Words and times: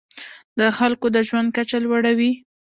د 0.59 0.61
خلکو 0.77 1.07
د 1.15 1.17
ژوند 1.27 1.49
کچه 1.57 1.77
لوړوي. 1.85 2.31